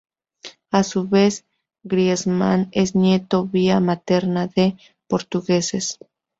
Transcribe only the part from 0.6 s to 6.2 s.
A su vez, Griezmann es nieto vía materna de portugueses.